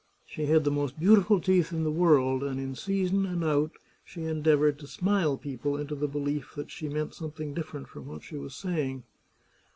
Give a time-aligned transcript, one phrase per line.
[0.25, 3.69] She had the most beautiful teeth in the world, and in season and out
[4.03, 8.23] she endeavoured to smile people into the belief that she meant something different from what
[8.23, 9.03] she was saying.